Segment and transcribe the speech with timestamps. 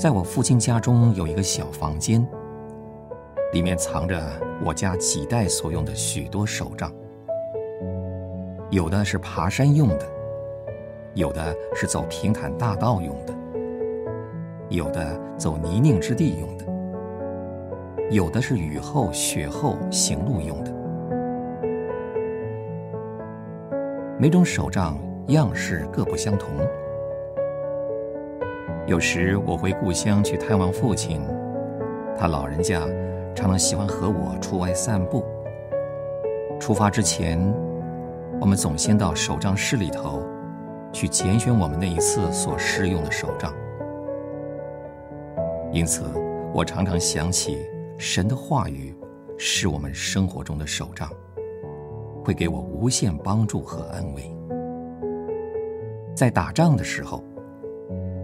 [0.00, 2.26] 在我父亲家中有一个小房间，
[3.52, 4.18] 里面藏着
[4.64, 6.90] 我家几代所用的许多手杖，
[8.70, 10.06] 有的是爬山用的，
[11.12, 13.34] 有的是走平坦大道用的，
[14.70, 16.64] 有的走泥泞之地用的，
[18.08, 20.72] 有的是雨后雪后行路用的。
[24.18, 26.48] 每种手杖样式各不相同。
[28.90, 31.20] 有时我回故乡去探望父亲，
[32.18, 32.80] 他老人家
[33.36, 35.24] 常常喜欢和我出外散步。
[36.58, 37.38] 出发之前，
[38.40, 40.20] 我们总先到手账室里头
[40.92, 43.54] 去拣选我们那一次所施用的手账。
[45.70, 46.02] 因此，
[46.52, 47.58] 我常常想起
[47.96, 48.92] 神的话语
[49.38, 51.08] 是我们生活中的手账。
[52.24, 54.36] 会给我无限帮助和安慰。
[56.12, 57.22] 在打仗的时候，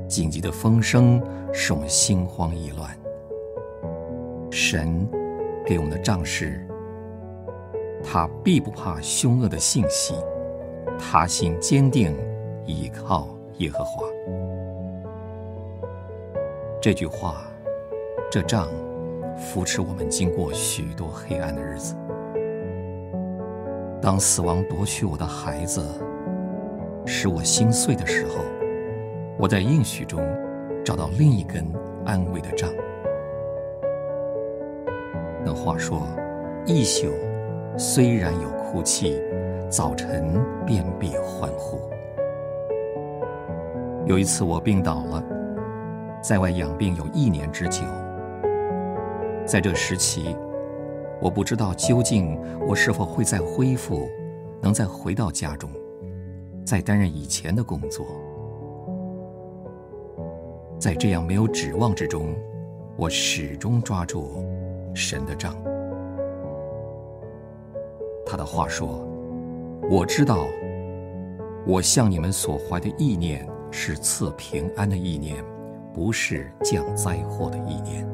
[0.08, 1.20] 紧急的风声
[1.52, 2.90] 使我们心慌意乱。
[4.50, 5.08] 神
[5.64, 6.66] 给我们的杖是：
[8.02, 10.14] 他必不怕凶恶的信息，
[10.98, 12.16] 他心坚定，
[12.64, 14.06] 倚靠耶和华。
[16.80, 17.42] 这句话，
[18.30, 18.68] 这仗
[19.36, 21.96] 扶持我们经过许多黑暗的日子。
[24.00, 25.84] 当死亡夺去我的孩子，
[27.04, 28.44] 使我心碎的时候，
[29.38, 30.20] 我在应许中
[30.84, 31.64] 找到另一根
[32.04, 32.70] 安慰的杖。
[35.44, 36.06] 那话说
[36.66, 37.12] ：“一宿
[37.76, 39.20] 虽然有哭泣，
[39.68, 41.78] 早晨便必欢呼。”
[44.06, 45.22] 有一次我病倒了，
[46.22, 47.82] 在外养病有一年之久，
[49.44, 50.36] 在这时期。
[51.18, 54.06] 我不知道究竟我是否会再恢复，
[54.60, 55.70] 能再回到家中，
[56.64, 58.06] 再担任以前的工作。
[60.78, 62.34] 在这样没有指望之中，
[62.96, 64.44] 我始终抓住
[64.94, 65.56] 神的杖。
[68.26, 69.00] 他的话说
[69.90, 70.46] ：“我知道，
[71.66, 75.42] 我向你们所怀的意念是赐平安的意念，
[75.94, 78.06] 不是降灾祸的意念。”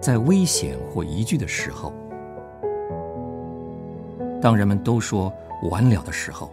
[0.00, 1.94] 在危险或疑惧的时候，
[4.40, 5.32] 当人们都说
[5.70, 6.50] 完了的时候，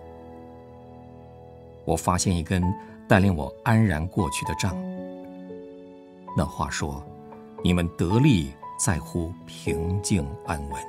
[1.83, 2.63] 我发现一根
[3.09, 4.77] 带领我安然过去的杖。
[6.37, 7.03] 那话说
[7.63, 10.79] ：“你们得力在乎平静安稳。”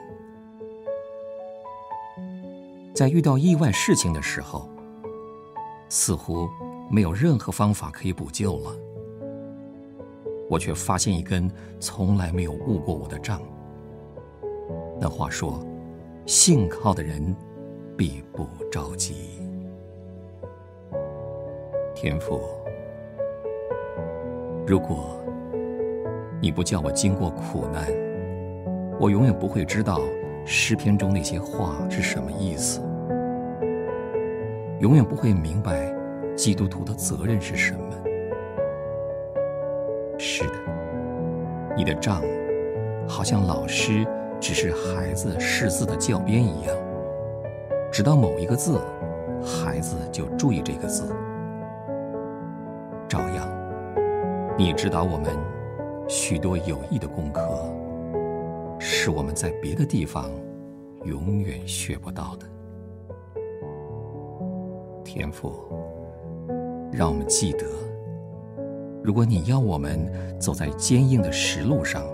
[2.94, 4.68] 在遇到意外事情的时候，
[5.88, 6.46] 似乎
[6.90, 8.76] 没有任何方法可以补救了。
[10.50, 13.40] 我却发现一根从来没有误过我的杖。
[15.00, 15.64] 那话说
[16.26, 17.34] ：“信靠的人
[17.96, 19.40] 必不着急。”
[22.00, 22.40] 天父，
[24.66, 25.20] 如果
[26.40, 27.84] 你不叫我经过苦难，
[28.98, 30.00] 我永远不会知道
[30.46, 32.80] 诗篇中那些话是什么意思，
[34.78, 35.94] 永远不会明白
[36.34, 37.80] 基督徒的责任是什么。
[40.16, 40.54] 是的，
[41.76, 42.22] 你的账
[43.06, 44.06] 好像老师
[44.40, 46.74] 只是孩子识字的教鞭一样，
[47.92, 48.80] 直到某一个字，
[49.44, 51.14] 孩子就注意这个字。
[53.10, 53.44] 照样，
[54.56, 55.36] 你指导我们
[56.08, 57.42] 许多有益的功课，
[58.78, 60.30] 是我们在别的地方
[61.02, 62.46] 永远学不到的。
[65.02, 65.52] 天父，
[66.92, 67.66] 让我们记得。
[69.02, 72.04] 如果你要我们走在坚硬的石路上，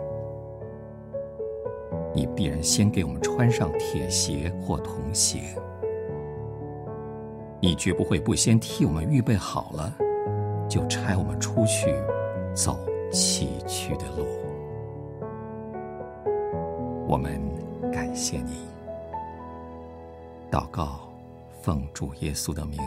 [2.14, 5.40] 你必然先给我们穿上铁鞋或铜鞋。
[7.60, 9.94] 你绝不会不先替我们预备好了，
[10.68, 11.94] 就差我们出去
[12.54, 12.78] 走
[13.12, 14.26] 崎岖的路。
[17.08, 17.40] 我们
[17.92, 18.66] 感谢你，
[20.50, 21.08] 祷告，
[21.62, 22.80] 奉主耶稣的名。